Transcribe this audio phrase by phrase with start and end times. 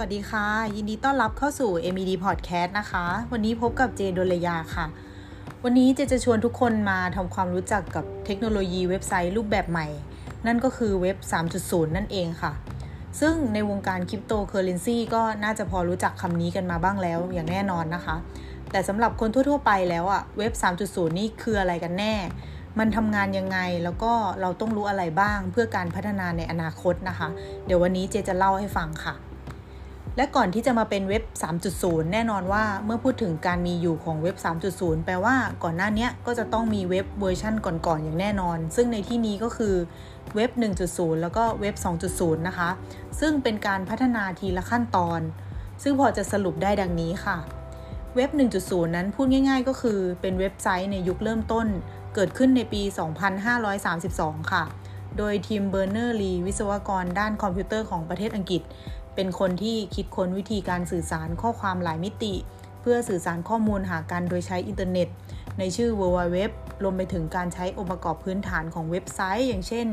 [0.00, 4.86] วัสดีค่ะ ยินดีต้อนรับเข้าสู่ MED Podcast นะคะ วันนี้พบกับเจโดลยาค่ะ
[5.64, 9.86] วันนี้เจจะชวนทุกคนมาทำความรู้จักกับเทคโนโลยีเว็บไซต์รูปแบบใหม่
[10.46, 11.16] นั่นก็คือเว็บ
[11.56, 12.52] 3.0 นั่นเองค่ะ
[13.20, 18.16] ซึ่งในวงการคริปโตเคอเรนซีก็น่าจะพอรู้จักคำนี้กันมาบ้างแล้วอย่างแน่นอนนะคะ
[18.70, 20.52] แต่สำหรับคนทั่ว ๆ ไปแล้วอะเว็บ
[20.86, 22.14] 3.0 นี่คืออะไรกันแน่
[22.78, 27.28] มันทำงานยังไงแล้วก็เราต้องรู้อะไรบ้างเพื่อการพัฒนาในอนาคตนะคะ
[27.66, 29.16] เดี๋ยววันนี้เจจะเล่าให้ฟังค่ะ
[30.18, 31.22] และก่อนที่จะมาเป็นเว็บ
[31.68, 34.36] 3.0 แน่นอนว่าเมื่อพูดถึงการมีอยู่ของเว็บ
[34.70, 39.74] 3.0 แปลว่าก่อนหน้านี้ก็จะต้องมีเว็บเวอร์ชั่นก่อนๆอย่างแน่นอน ซึ่งในที่นี้ก็คือ
[40.34, 40.50] เว็บ
[40.86, 41.74] 1.0 แล้วก็เว็บ
[42.10, 42.70] 2.0 นะคะ
[43.20, 45.20] ซึ่งเป็นการพัฒนาทีละขั้นตอน
[45.82, 47.36] ซึ่งพอจะสรุปได้ดังนี้ค่ะ
[48.16, 48.30] เว็บ
[48.62, 51.66] 1.0 นั้นพูดง่าย ๆ ก็คือเป็นเว็บไซต์ในยุคเริ่มต้น
[52.14, 52.82] เกิดขึ้นในปี
[53.66, 54.64] 2532 ค่ะ
[55.18, 58.62] โดยทิมเบอร์เนอร์สลีวิศวกรด้านคอมพิวเตอร์ของประเทศอังกฤษ
[59.20, 62.34] เป็นคนที่คิดค้นวิธีการสื่อสารข้อความหลายมิติ
[62.80, 65.08] เพื่อสื่อสารข้อมูลหากันโดยใช้อินเทอร์เน็ต
[65.58, 66.36] ในชื่อ w w w
[66.82, 69.86] รวมไปถึงการใช้องค์ประกอบพื้นฐานของเว็บไซต์ อย่างเช่น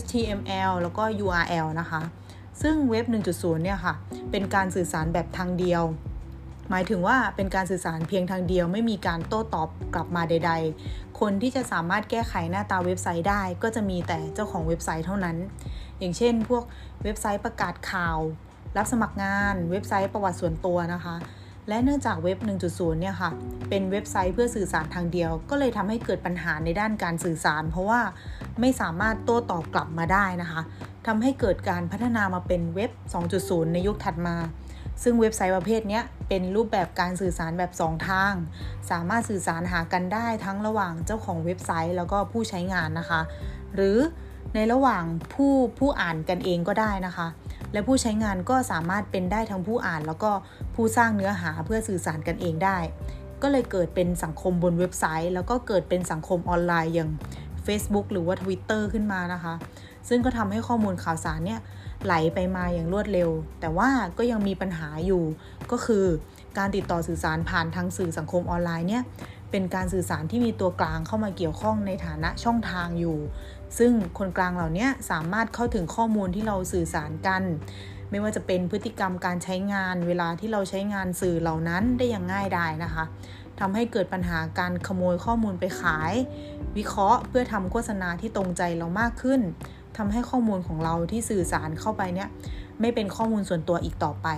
[0.00, 2.02] HTML แล้วก็ URL นะคะ
[2.62, 3.94] ซึ่งเว็บ 1.0 เนี่ยค่ะ
[4.30, 5.82] เป็นการสื่อสารแบบทางเดียว
[6.70, 10.52] หมายถึงว่าเป็นการสื่อสารเพียงทางเดียวไม่มีการโต้ตอบกลับมาใด
[10.84, 15.36] ๆ คนที่จะสามารถแก้ไขหน้าตาเว็บไซต์ได้ ก็จะมีแต่เจ้าของเว็บไซต์เท่านั้น
[15.98, 16.64] อย่างเช่น พวก
[17.04, 18.18] เว็บไซต์ประกาศข่าว
[18.76, 21.14] รับสมัครงาน เว็บไซต์ประวัติส่วนตัวนะคะ
[21.68, 22.38] และเนื่องจากเว็บ
[22.70, 23.30] 1.0 เนี่ยค่ะ
[23.68, 28.00] เป็นเว็บไซต์เพื่อสื่อสารทางเดียว ก็เลยทำให้เกิดปัญหาในด้านการสื่อสาร เพราะว่า
[28.60, 30.60] ไม่สามารถโต้ตอบกลับมาได้นะคะ
[31.06, 32.90] ทำให้เกิดการพัฒนามาเป็นเว็บ
[33.32, 34.36] 2.0 ในยุคถัดมา
[35.02, 38.34] ซึ่งเว็บไซต์ประเภทนี้เป็นรูปแบบการสื่อสารแบบ 2 ทาง
[38.90, 43.20] สามารถสื่อสารหากันได้ทั้งระหว่างเจ้าของเว็บไซต์แล้วก็ผู้ใช้งานนะคะ
[43.74, 43.98] หรือ
[44.54, 47.26] ในระหว่างผู้ผู้อ่านกันเองก็ได้นะคะ
[47.72, 50.30] และผู้ใช้งานก็สามารถเป็นได้ทั้งผู้อ่าน แล้วก็
[50.74, 52.78] ผู้สร้างเนื้อหาเพื่อสื่อสารกันเองได้
[53.42, 57.10] ก็เลยเกิดเป็นสังคมบนเว็บไซต์ แล้วก็เกิดเป็นสังคมออนไลน์อย่าง
[57.66, 59.54] Facebook หรือว่า Twitter ขึ้นมานะคะ
[60.08, 61.60] ซึ่งก็ทำให้ข้อมูลข่าวสารเนี่ย
[62.04, 63.30] ไหลไปมาอย่างรวดเร็ว
[63.60, 65.24] แต่ว่าก็ยังมีปัญหาอยู่
[65.70, 66.06] ก็คือ
[66.58, 69.02] การติดต่อสื่อสารผ่านทางสื่อสังคมออนไลน์เนี่ย
[69.50, 73.18] เป็นการสื่อสารที่มีตัวกลางเข้ามาเกี่ยวข้องในฐานะช่องทางอยู่
[73.78, 77.42] ซึ่งคนกลางเหล่านี้สามารถเข้าถึงข้อมูลที่เราสื่อสารกัน
[78.10, 83.04] ไม่ว่าจะเป็นพฤติกรรมการใช้งาน เวลาที่เราใช้งานสื่อเหล่านั้นได้อย่างง่ายดายนะคะ
[83.60, 86.12] ทำให้เกิดปัญหาการขโมยข้อมูลไปขาย
[86.76, 89.40] วิเคราะห์เพื่อทำโฆษณาที่ตรงใจเรามากขึ้น
[89.96, 92.28] ทำให้ข้อมูลของเราที่สื่อสารเข้าไปเนี่ย
[92.80, 94.28] ไม่เป็นข้อมูลส่วนตัวอีกต่อไป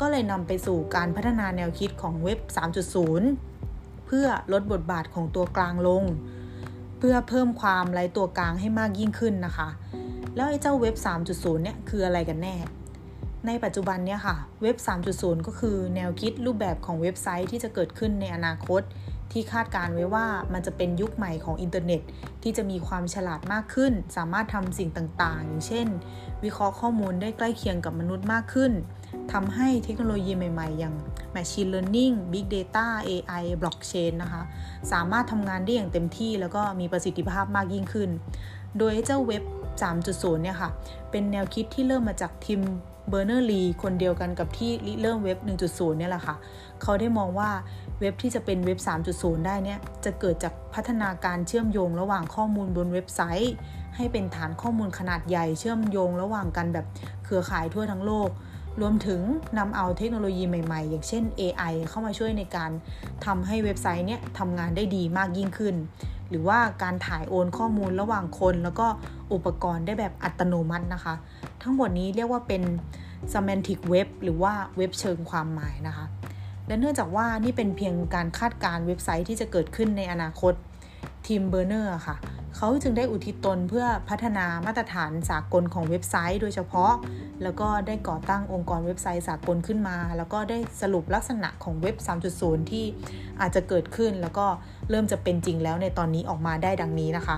[0.00, 2.38] ก็เลยนำไปสู่การพัฒนาแนวคิดของเว็บ
[3.22, 6.04] 3.0 เพื่อลดบทบาทของตัวกลางลง
[6.98, 9.68] เพื่อเพิ่มความไร้ตัวกลางให้มากยิ่งขึ้นนะคะ
[10.36, 10.94] แล้วไอ้เจ้าเว็บ
[11.30, 12.54] 3.0 เนี่ยคืออะไรกันแน่
[13.46, 14.76] ในปัจจุบันเนี่ยค่ะ เว็บ
[15.12, 18.82] 3.0 ก็คือแนวคิดรูปแบบของเว็บไซต์ที่จะเกิดขึ้นในอนาคต
[19.32, 22.00] ที่คาดการณ์ไว้ว่ามันจะเป็นยุคใหม่ของอินเทอร์เน็ต
[22.42, 25.86] ที่จะมีความฉลาดมากขึ้น สามารถทำสิ่งต่างๆ อย่างเช่น
[26.44, 28.72] วิเคราะห์ข้อมูลได้ใกล้เคียงกับมนุษย์มากขึ้น
[29.32, 30.94] ทำให้เทคโนโลยีใหม่ๆ อย่าง
[31.34, 34.42] Machine Learning Big Data AI Blockchain นะคะ
[34.92, 38.10] สามารถทำงานได้อย่างเต็มที่แล้วก็มีประสิทธิภาพมากยิ่งขึ้น
[38.78, 39.42] โดยเจ้าเว็บ
[39.92, 40.70] 3.0 เนี่ยค่ะ
[41.10, 42.60] เป็นแนวคิดที่เริ่มมาจากทิม
[43.08, 44.70] เบอร์เนอร์สลีคนเดียวกันกับที่
[45.00, 45.38] เริ่มเว็บ
[45.68, 46.36] 1.0 เนี่ยแหละค่ะ
[46.82, 47.50] เขาได้มองว่า
[48.00, 48.78] เว็บที่จะเป็นเว็บ
[49.12, 53.54] 3.0 ได้เนี่ย จะเกิดจากพัฒนาการเชื่อมโยงระหว่างข้อมูลบนเว็บไซต์
[53.96, 56.86] ให้เป็นฐานข้อมูลขนาดใหญ่เชื่อมโยงระหว่างกันแบบ
[57.24, 58.30] เครือข่ายทั่วทั้งโลก
[58.80, 59.20] รวมถึง
[59.58, 62.70] นำเอาเทคโนโลยีใหม่ๆ อย่างเช่น AI เข้ามาช่วยในการ
[63.26, 65.74] ทำให้เว็บไซต์เนี้ยทำงานได้ดีมากยิ่งขึ้น
[66.30, 68.86] หรือว่าการถ่ายโอนข้อมูลระหว่างคน แล้วก็
[69.32, 71.14] อุปกรณ์ได้แบบอัตโนมัตินะคะ
[71.62, 72.62] ทั้งหมดนี้เรียกว่าเป็น
[73.32, 76.06] semantic web หรือว่าเว็บเชิงความหมายนะคะ
[76.66, 80.54] และเนื่องจากว่านี่เป็นเพียงการคาดการณ์เว็บไซต์ที่จะเกิดขึ้นในอนาคต
[81.26, 82.16] ทิมเบอร์เนอร์สค่ะ
[82.56, 86.92] เขาจึงได้อุทิศตนเพื่อพัฒนามาตรฐานสากลของเว็บไซต์ โดยเฉพาะ
[87.42, 91.96] แล้วก็ได้ก่อตั้งองค์กรเว็บไซต์สากลขึ้นมา แล้วก็ได้สรุปลักษณะของเว็บ
[92.34, 92.84] 3.0 ที่
[93.40, 94.46] อาจจะเกิดขึ้น แล้วก็
[94.90, 97.36] เริ่มจะเป็นจริงแล้วในตอนนี้ออกมาได้ดังนี้นะคะ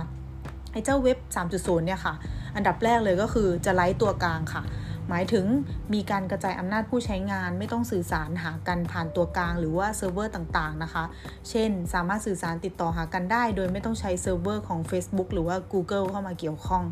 [0.72, 2.14] ไอ้เจ้าเว็บ 3.0 เนี่ยค่ะ
[2.56, 4.62] อันดับแรกเลยก็คือจะไล่ตัวกลางค่ะ
[5.08, 5.46] หมายถึง
[5.94, 11.04] มีการกระจายอำนาจผู้ใช้งานไม่ต้องสื่อสารหากันผ่านตัวกลางหรือว่าเซิร์ฟเวอร์ต่างๆนะคะ
[11.48, 16.84] เช่น สามารถสื่อสารติดต่อหากันได้ โดยไม่ต้องใช้เซิร์ฟเวอร์ของ Facebook หรือว่า Google เข้ามาเกี่ยวข้อง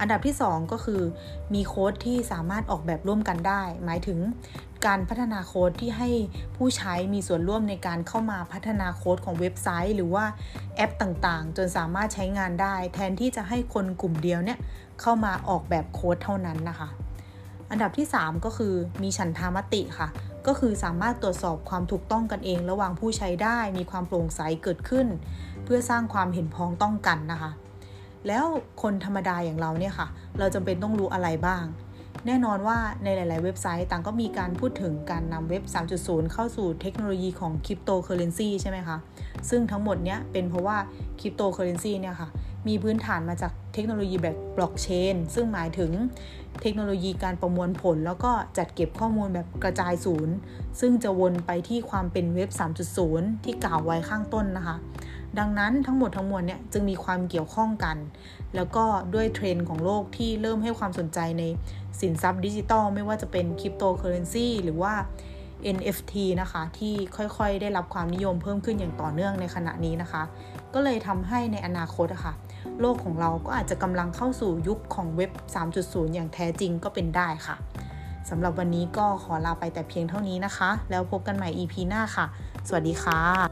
[0.00, 1.02] อันดับที่ 2 ก็คือ
[1.54, 4.18] มีโค้ดที่สามารถออกแบบร่วมกันได้ หมายถึง
[4.86, 6.10] การพัฒนาโค้ดที่ให้
[6.56, 10.24] ผู้ใช้มีส่วนร่วมในการเข้ามาพัฒนาโค้ดของเว็บไซต์ หรือว่า
[10.76, 14.58] แอปต่างๆ จนสามารถใช้งานได้ แทนที่จะให้คนกลุ่มเดียวเนี่ย
[15.00, 16.88] เข้ามาออกแบบโค้ดเท่านั้นนะคะ
[17.70, 20.08] อันดับที่ 3 ก็คือมีฉันทามติค่ะ
[20.46, 25.06] ก็คือสามารถตรวจสอบความถูกต้องกันเอง ระหว่างผู้ใช้ได้มีความโปร่งใสเกิดขึ้น
[25.64, 27.50] เพื่อสร้างความเห็นพ้องต้องกันนะคะ
[28.26, 28.44] แล้ว
[28.82, 30.08] คนธรรมดาอย่างเราเนี่ยค่ะ
[30.38, 31.64] เราจำเป็นต้องรู้อะไรบ้าง
[32.26, 35.62] แน่นอนว่าในหลาย ๆ เว็บไซต์ต่างก็มีการพูดถึงการนำเว็บ
[35.98, 38.96] 3.0 เข้าสู่เทคโนโลยีของคริปโตเคอเรนซีใช่ไหมคะ
[39.48, 40.76] ซึ่งทั้งหมดเนี้ยเป็นเพราะว่า
[41.20, 42.28] คริปโตเคอเรนซีเนี่ยค่ะ
[42.68, 45.90] มีพื้นฐานมาจากเทคโนโลยีแบบบล็อกเชนซึ่งหมายถึง
[46.62, 50.34] เทคโนโลยีการประมวลผล แล้วก็จัดเก็บข้อมูลแบบกระจายศูนย์
[50.80, 52.50] ซึ่งจะวนไปที่ความเป็นเว็บ
[52.98, 54.76] 3.0 ที่กล่าวไว้ข้างต้นนะคะ
[55.38, 57.96] ดังนั้นทั้งหมดทั้งมวลเนี่ยจึงมีความเกี่ยวข้องกัน
[58.54, 58.84] แล้วก็
[59.14, 61.42] ด้วยเทรนด์ของโลกที่เริ่มให้ความสนใจใน
[62.00, 64.94] สินทรัพย์ดิจิตอลไม่ว่าจะเป็นคริปโตเคอเรนซีหรือว่า
[65.76, 70.22] NFT นะคะ ที่ค่อยๆ ได้รับความนิยมเพิ่มขึ้นอย่างต่อเนื่องในขณะนี้นะคะ
[70.74, 72.32] ก็เลยทำให้ในอนาคตะคะ่ะ
[72.80, 75.30] โลกของเราก็อาจจะกำลังเข้าสู่ยุคของเว็บ
[75.72, 77.56] 3.0 อย่างแท้จริงก็เป็นได้ค่ะ
[78.30, 82.26] สำหรับวันนี้ก็ขอลาไปแต่เพียงเท่านี้นะคะ แล้วพบกันใหม่ EP หน้าค่ะ
[82.68, 83.45] สวัสดีค่ะ